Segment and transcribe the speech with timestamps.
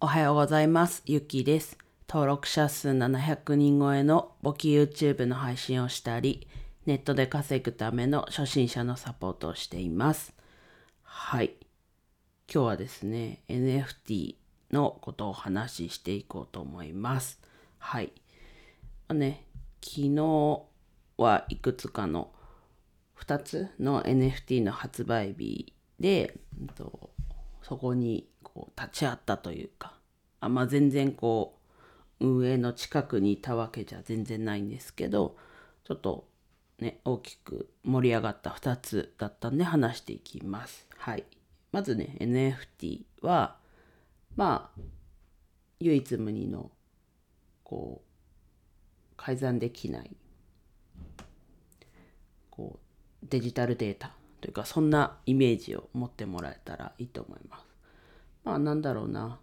[0.00, 1.02] おはようございます。
[1.06, 1.76] ゆきです。
[2.08, 6.46] 登録者数700人超えの簿記 YouTube の配信をしたり、
[6.86, 10.32] ネットで稼ぐための初心者のサポートをしています。
[11.02, 11.56] はい。
[12.48, 14.36] 今日はですね、NFT
[14.70, 17.40] のことをお話ししていこうと思います。
[17.78, 18.12] はい。
[19.08, 19.46] まあね、
[19.82, 20.62] 昨日
[21.16, 22.30] はいくつかの
[23.18, 26.38] 2つの NFT の発売日で、
[27.62, 28.28] そこに
[28.58, 29.94] こう立ち会ったというか、
[30.40, 31.60] あまあ、全然こ
[32.18, 35.36] う運営の近くにいたわけじゃ全然ないんですけど、
[35.84, 36.26] ちょっと
[36.80, 40.88] ね、大きく盛り上がった2つだったんで話していきます。
[40.96, 41.24] はい。
[41.70, 43.58] まずね、NFT は、
[44.34, 44.80] まあ、
[45.78, 46.72] 唯一無二の、
[47.62, 50.16] こう、改ざんできない、
[52.50, 52.80] こ
[53.22, 57.67] う、デジタルデータというか、そんなイメージを持ってもらえたらいいと思います。
[58.44, 59.40] まあ、なんだろうな。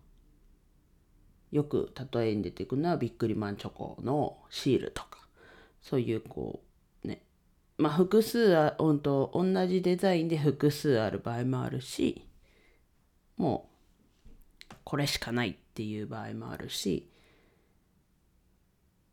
[1.51, 5.19] よく例えに出てくるのはビックリマンチョコのシールとか、
[5.81, 6.61] そういうこ
[7.03, 7.21] う、ね、
[7.77, 12.27] まあ複数あ、ほんと同じデザインで複数ある場合もあるし、
[13.37, 13.69] も
[14.69, 17.09] うこれしかないっていう場合もあるし、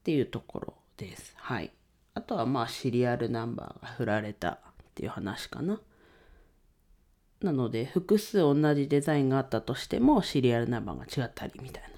[0.01, 1.35] っていうところです。
[1.37, 1.71] はい。
[2.15, 4.59] あとはまあシリアルナンバーが振られたっ
[4.95, 5.81] ていう話かな。
[7.43, 11.89] なので複数同じデザインがあったとしてもシリアルナンバーが違ったりみたいな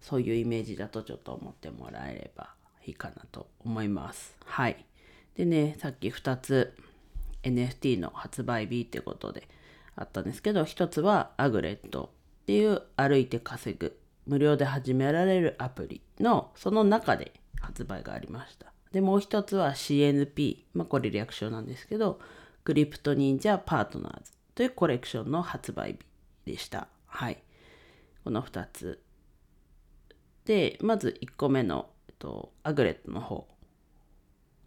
[0.00, 2.54] そういうイメージだとちょっと思ってもらえれば
[2.86, 4.36] いいかなと思います。
[4.44, 4.84] はい。
[5.34, 6.76] でね、さっき2つ
[7.42, 9.48] NFT の発売日ってことで
[9.96, 18.72] あったんですけど、1つはアグレットっていう歩いて稼ぐ無料で始められるアプリのその中で発売がありました。
[18.92, 22.20] で、もう1つは CNP、まあこれ略称なんですけど、
[22.62, 25.98] クリプト忍者パートナーズというコレクションの発売
[26.46, 26.88] 日でした。
[27.06, 27.42] はい。
[28.24, 29.00] この2つ
[30.46, 33.46] で、まず1個目の、えっと、アグレットの方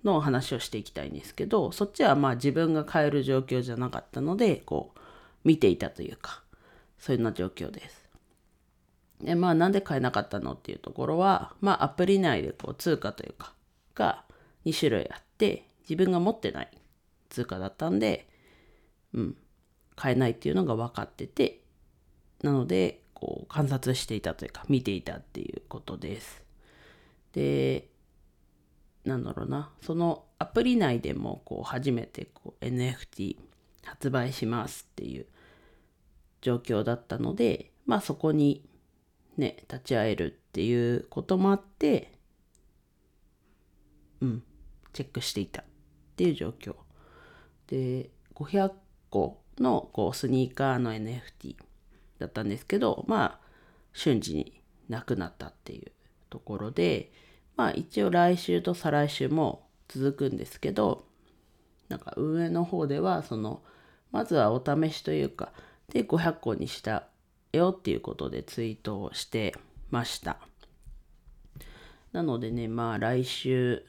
[0.04, 5.00] のお話をしていきたいんですけど、そっちはまあ自分が買える状況じゃなかったので、こう、
[5.44, 6.44] 見ていたというか、
[7.00, 8.08] そういうような状況です。
[9.22, 13.56] で、まあなんで買えなかったのっていうところは、まあアプリ内でこう通貨というか、
[13.96, 14.24] が
[14.66, 16.70] 2種類あって、自分が持ってない
[17.30, 18.30] 通貨だったんで、
[19.16, 19.38] うん、
[20.00, 21.60] 買えないっていうのが分かってて、
[22.42, 26.42] なので、こう観察していたというか見ていたっていうことです。
[27.34, 27.90] で、
[29.04, 33.36] なんだろうな、そのアプリ内でもこう初めてこう NFT
[33.84, 35.26] 発売しますっていう
[36.40, 38.64] 状況だったので、まあそこに
[39.36, 42.14] ね、立ち会えるっていうこともあって、
[44.22, 44.44] うん、
[44.94, 45.66] チェックしていたっ
[46.16, 46.76] ていう状況。
[47.68, 48.72] で、500
[49.10, 51.56] 個のこうスニーカーの NFT
[52.20, 53.40] だったんですけど、まあ、
[53.94, 55.92] 瞬時になくなったっていう
[56.30, 57.12] ところで、
[57.56, 61.06] まあ一応来週と再来週も続くんですけど、
[61.90, 63.62] なんか運営の方では、その、
[64.12, 65.52] まずはお試しというか、
[65.90, 67.08] で、500個にした
[67.52, 69.56] よっていうことでツイートをして
[69.90, 70.40] ました。
[72.12, 73.84] なのでね、まあ来週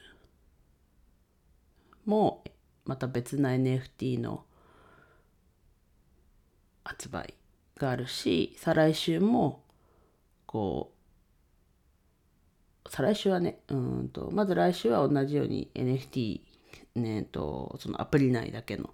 [2.05, 2.45] も
[2.85, 4.45] また別な NFT の
[6.85, 7.35] 発売
[7.79, 9.63] があるし再来週も
[10.47, 10.93] こ
[12.85, 16.41] う再来週はねうんとまず来週は同じように NFT
[16.97, 18.91] ねとそのアプリ内だけの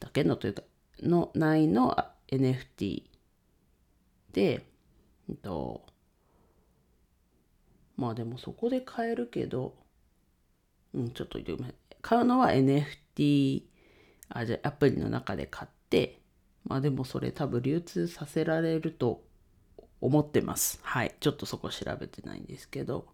[0.00, 0.62] だけのというか
[1.02, 1.96] の内の
[2.28, 3.02] NFT
[4.32, 4.66] で、
[5.28, 5.82] えっと
[7.96, 9.74] まあでもそこで買えるけど
[10.92, 13.62] うんちょっとごめん買うのは NFT
[14.28, 16.20] あじゃアプリの中で買って
[16.66, 19.22] まあでもそれ多分流通させられると
[20.00, 20.80] 思ってます。
[20.82, 21.14] はい。
[21.20, 23.06] ちょっとそこ調べてないんですけど、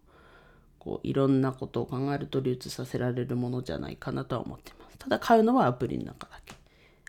[0.79, 4.97] こういろんなことを考えると流通させられるものじゃないかなとは思ってます。
[4.97, 6.55] ただ買うのはアプリの中だけ。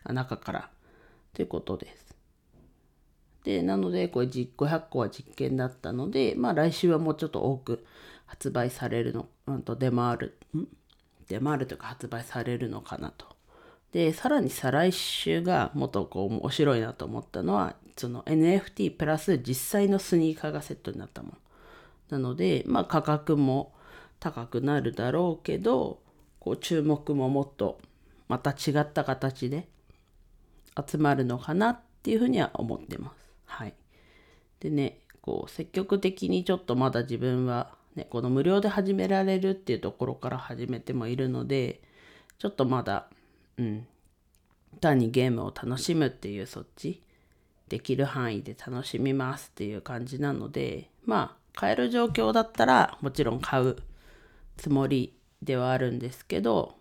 [0.05, 0.71] あ中から。
[1.33, 2.15] ということです。
[3.45, 7.85] で、なので、これ500個は実験だったので、まあ来週はもうちょっと多く
[8.27, 10.67] 発売されるの、うんと出回る、ん？
[11.29, 13.32] 出回るというか発売されるのかなと
[13.93, 21.35] で、さらに再来週がもっとこう面白いなと思ったのは、その NFT プラス実際のスニーカーがセットになったもの。
[22.11, 23.75] なので、まあ価格も
[24.19, 26.01] 高くなるだろうけど、
[26.41, 27.81] こう注目ももっと
[28.29, 29.69] また違った形で
[30.89, 33.33] 集まるのかなっていうふうには思ってます。
[33.45, 33.75] はい。
[34.61, 41.83] でね、こう積極的にちょっとまだ自分はね、この無料で始められるっていうところから始めてもいるので、
[42.39, 43.09] ちょっとまだ
[43.59, 43.87] うん、
[44.81, 47.03] 単にゲームを楽しむっていうそっち
[47.69, 53.77] できる範囲で楽しみますっていう感じなのでまあ買える状況だったらもちろん買う
[54.57, 56.75] つもりではあるんですけど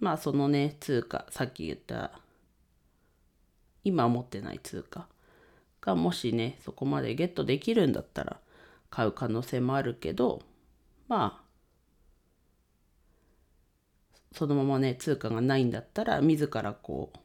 [0.00, 2.12] まあそのね通貨さっき言った
[3.84, 5.06] 今持ってない通貨
[5.80, 8.38] がもしねそこまでゲットできるんだったら
[8.90, 10.40] 買う可能性もあるけど
[11.08, 11.41] まあ
[14.32, 17.18] そのままね通貨がないんだったら自らこう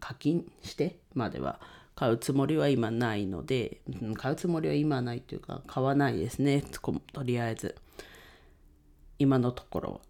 [0.00, 1.60] 課金してまでは
[1.94, 6.64] 買うつもりは今ないので、うん、買うつもりは今ないというか買わないですね。
[7.12, 7.76] とりあえず。
[9.18, 10.00] 今のところは。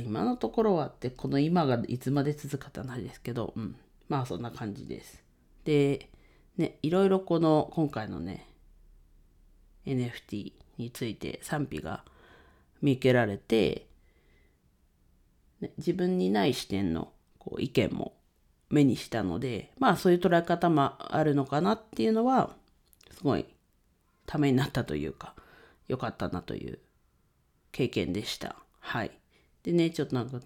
[0.00, 3.76] 今のところはってこの今がいつまで続くかってないですけど、うん、
[4.08, 5.24] まあそんな感じです。
[5.64, 6.08] で
[6.56, 8.46] ねいろいろこの今回のね
[9.86, 12.04] NFT について賛否が
[12.80, 13.87] 見受けられて、
[15.60, 18.14] ね、自分にない視点のこう意見も
[18.70, 22.50] 目にしたのでまあそういう捉え方もあるのかなっていうのは
[23.16, 23.46] すごい
[24.26, 25.34] ためになったというか
[25.88, 26.78] 良かったなという
[27.72, 28.56] 経験でした。
[28.80, 29.10] はい。
[29.62, 30.38] でねちょっとなんか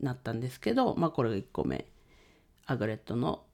[0.00, 1.86] なったんですけどまあこれが1個目
[2.66, 3.44] アグレットの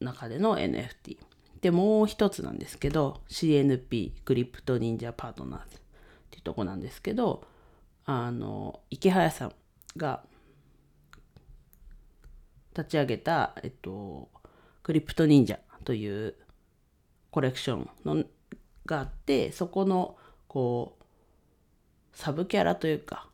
[0.00, 1.18] 中での NFT。
[1.60, 5.80] でもう一つなんですけど CNP クリプト忍者パートナーズっ
[6.30, 7.42] ていうとこなんですけど
[8.04, 9.52] あの池早さん
[9.96, 10.22] が
[12.76, 14.28] 立ち上げた、えっと、
[14.82, 16.34] クリプト忍者という
[17.30, 18.24] コレクションの
[18.86, 21.04] があってそこのこう
[22.12, 23.28] サブキャラというか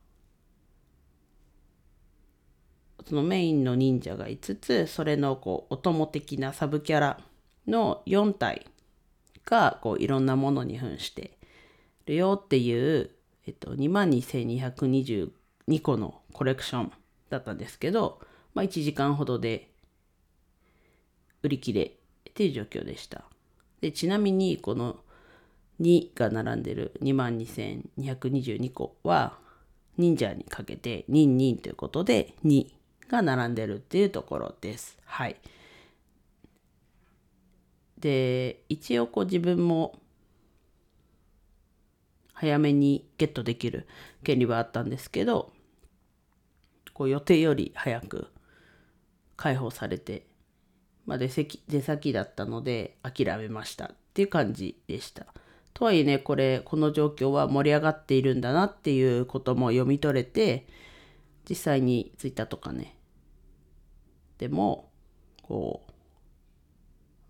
[3.07, 7.21] そのメインの忍者が5つそれのこうお供的なサブキャラ
[7.67, 8.67] の4体
[9.45, 11.37] がこういろんなものに扮して
[12.07, 13.11] るよっていう、
[13.47, 15.31] えっと、22,225
[15.71, 16.93] 2個のコレクション
[17.31, 18.21] だったんですけど
[18.55, 19.71] まあ、1時間ほどで
[21.43, 23.25] 売り切れっていう状況でした。
[23.81, 24.97] でちなみにこの
[25.81, 29.39] 2が並んでる22,222個は
[29.97, 32.67] 忍者にかけてニンニンということで2
[33.09, 34.99] が並んでるっていうところです。
[35.05, 35.37] はい。
[37.99, 39.99] で一応こう自分も
[42.33, 43.87] 早めにゲットできる
[44.25, 45.53] 権利はあったんですけど
[47.01, 48.27] こう予定より早く
[49.39, 50.27] 解放されて、
[51.07, 55.25] まあ、出先出先だったので諦めましたっていう感じでした。
[55.73, 60.67] とはいえねこれこの状況は盛り上がっているんだなっていうことも読み取れて
[61.49, 62.95] 実際に Twitter とかね
[64.37, 64.91] でも
[65.41, 65.93] こう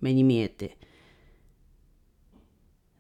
[0.00, 0.78] 目に見えて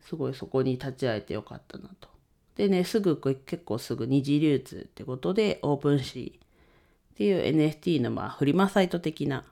[0.02, 2.08] すごいそこに立ち会えてよかったなと。
[2.54, 6.49] でねすぐ結構すぐ二次流通ってことでオープンシー
[7.20, 9.44] っていう NFT のまあフリマサイト的な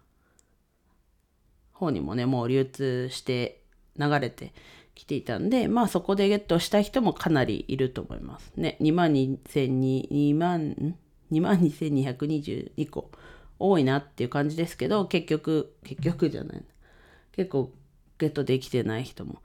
[1.74, 3.60] 方にもね、もう流通して
[3.98, 4.54] 流れて
[4.94, 8.78] きていたんで、まあそこでゲットした人もかなりいると思いますね。
[8.80, 10.94] 2万2000 2万、
[11.30, 13.10] 2万2222個
[13.58, 16.64] 多いなっていう感じですけど、結局、結局じゃない。
[17.32, 17.70] 結構
[18.16, 19.42] ゲットできてない人も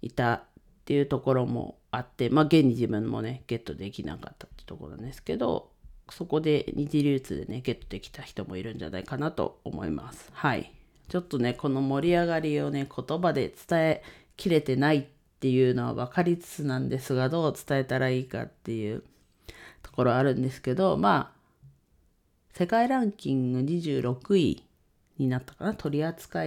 [0.00, 0.42] いたっ
[0.86, 5.76] ていうところもあって、まあ現に自分もね、ゲットできなかったってところなんですけど、
[6.12, 10.30] そこで二次流通でね、ゲットできた人もいるんじゃないかなと思います。
[10.32, 10.72] はい。
[11.08, 14.02] ちょっとね、この盛り上がりをね、言葉で伝え
[14.36, 15.06] きれてないっ
[15.40, 19.02] ていうのは分かりつつなんですが、どう伝えたらいいかっていう
[19.82, 21.38] ところあるんですけど、まあ、
[22.52, 24.62] 世界ランキング26位
[25.18, 26.44] になったかな取扱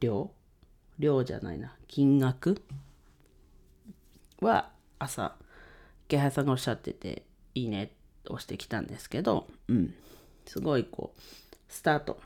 [0.00, 0.30] 量？
[0.98, 1.74] 量じゃないな。
[1.88, 2.62] 金額？
[4.40, 5.36] は朝、
[6.06, 7.22] 池原さんがおっしゃってて、
[7.54, 7.92] いいね
[8.28, 9.94] をしてきたんですけど、うん、
[10.46, 11.20] すごいこう
[11.68, 12.20] スタート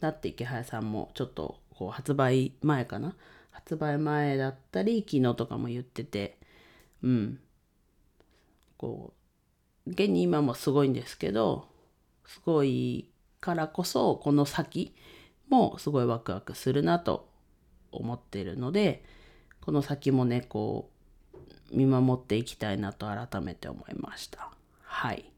[0.00, 3.14] だって池原さんもちょっとこう発売前かな？
[3.50, 6.38] 発売前だったり昨日とかも言ってて
[7.02, 7.38] うん。
[8.76, 9.12] こ
[9.86, 11.68] う現に今もすごいんですけど
[12.26, 13.08] すごい
[13.40, 14.92] からこそこの先
[15.48, 17.28] もすごいワクワクするなと
[17.92, 19.04] 思ってるので
[19.60, 20.91] この先もねこう
[21.72, 24.50] 見守っていきたいなと改めて思いました。
[24.82, 25.30] はい。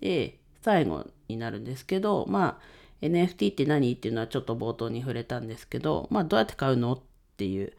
[0.00, 3.92] で、最後になるんですけど、まあ、NFT って何？
[3.92, 6.94] っていうのはちょっと冒頭に触れたんですけど、まあ、どうやって買うの？
[6.94, 7.00] っ
[7.36, 7.72] ていう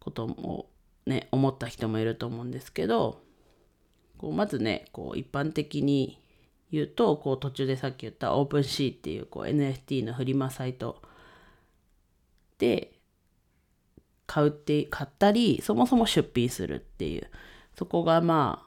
[0.00, 0.66] ことも
[1.04, 3.20] ね、思った人もいると思うんですけど、
[4.16, 6.18] こうまずね、こう一般的に
[6.72, 11.02] 言うと、こう途中でさっき言ったオープンシーっていうこう NFT のフリマサイト
[12.58, 12.97] で、
[14.28, 17.28] 買うって買ったりそもそも出品するっていう。
[17.76, 18.64] そこがま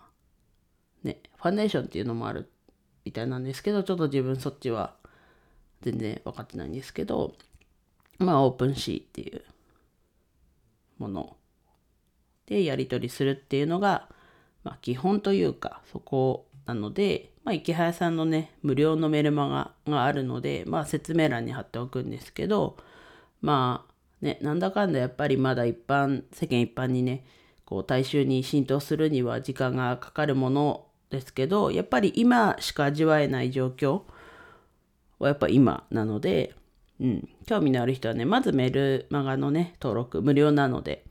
[1.03, 2.49] あねファンデーションっていうのもある
[3.05, 4.95] みたいなんですけどちょっと自分そっちは
[5.81, 7.35] 全然分かってないんですけど
[8.17, 9.43] まあオープンシーっていう
[10.97, 11.37] もの。
[12.47, 14.09] でやり取りするっていうのが、
[14.63, 19.47] まあ、基本というかそこなので、まあ、池早さんのね無料のメルマ
[19.85, 22.77] ガがあるので、まあ、説明欄に貼っておくんですけど
[23.41, 23.90] まあ
[24.21, 27.25] ねなんだかんだやっぱりまだ一般世間一般にね
[27.65, 34.01] こう大衆に浸透するには時間がかかるものですけどやっぱり今しか味わえない状況
[35.19, 36.53] はやっぱ今なので、
[36.99, 41.05] うん、興味のある人はねまずメルマガのね登録無料なので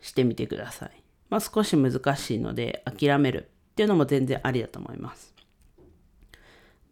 [0.00, 1.02] してみてください。
[1.30, 5.34] まあ、少し難しいので諦めるっていうのも全然ありだと思います。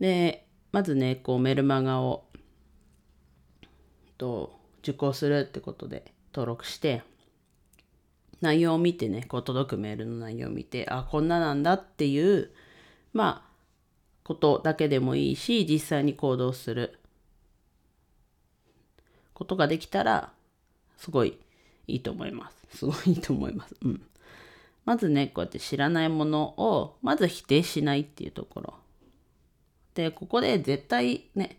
[0.01, 2.25] でまずねこうメルマガを
[4.23, 4.53] と
[4.83, 7.03] 受講するってことで登録して
[8.41, 12.51] 内容を見てねこう届くメールの内容を見てあこんななんだっていう
[13.13, 13.53] まあ
[14.23, 17.01] ことだけでもいいし実際に行動する
[19.35, 20.31] ことができたら
[20.99, 21.37] すごい
[21.89, 22.79] いいと思います。
[22.79, 23.75] すごいいいと思います。
[23.83, 24.01] うん。
[24.85, 28.75] まずね、こうやって知らないものを、まず否定しないっていうところ。
[29.95, 31.59] で、ここで絶対ね、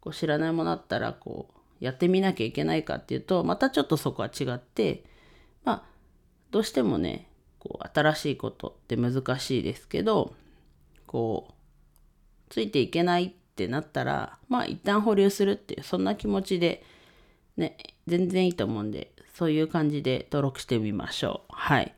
[0.00, 5.04] こう知らないものあったら、こう、やってみなきゃいけないかっていうと、またちょっとそこは違って、
[5.64, 5.82] まあ、
[6.50, 7.28] どうしてもね、
[7.58, 10.34] こう、新しいことって難しいですけど、
[11.06, 11.54] こう、
[12.50, 16.84] ついていけないってなったら、まあ、一旦保留するっていう、そんな気持ちで、
[17.56, 17.76] ね、
[18.06, 21.52] 全然いいと思うんで、そういう感じで登録してみましょう。
[21.52, 21.94] はい。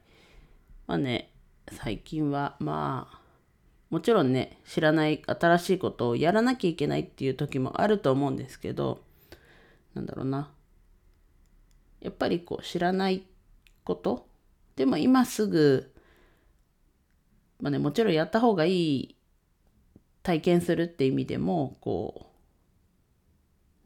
[0.87, 1.31] まあね、
[1.73, 3.21] 最近はまあ、
[3.91, 9.01] もちろんね、知らない新しいことをやらなきゃいけないっていう時もあると思うんですけど、
[9.97, 10.51] なんだろうな。
[12.01, 13.25] やっぱりこう知らない
[13.83, 14.29] こと？
[14.77, 15.93] でも今すぐ、
[17.61, 19.17] まあね、もちろんやった方がいい
[20.23, 22.27] 体験するって意味でも、こ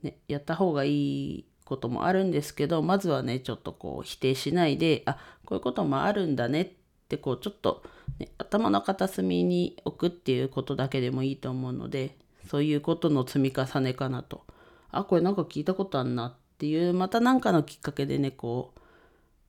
[0.02, 6.68] う、ね、やった方がいいこともあるんですけどまずはねちょっとこう否定しないであこういうこともあるんだねっ
[7.08, 7.84] てこうちょっと、
[8.18, 12.16] ね、頭の片隅に置くっていうことだけでもいいと思うので
[12.48, 14.44] そういうことの積み重ねかなと
[14.92, 18.80] あこれなんか聞いたことあんなっていうまた何かのきっかけでねこう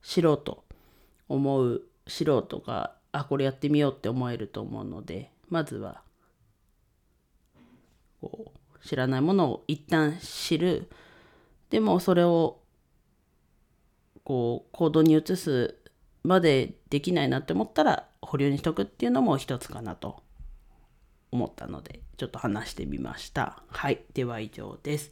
[0.04, 0.64] 知ろうと
[1.30, 6.02] 思う素人があこれやってみようって思えると思うのでまずは
[8.22, 10.90] こう知らないものを一旦知る。
[11.70, 12.60] でもそれを
[14.24, 15.76] こう行動に移す
[16.24, 20.22] までできないなって思ったら保留にしとくっていうのも一つかなと。
[21.32, 23.64] 思ったのでちょっと話してみました。
[23.70, 24.02] はい。
[24.14, 25.12] では以上です。